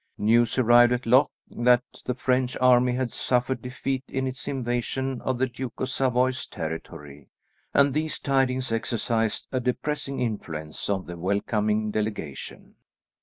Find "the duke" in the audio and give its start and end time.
5.37-5.79